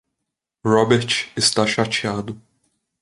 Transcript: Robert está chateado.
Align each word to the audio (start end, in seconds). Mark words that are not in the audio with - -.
Robert 0.65 1.31
está 1.37 1.63
chateado. 1.67 2.41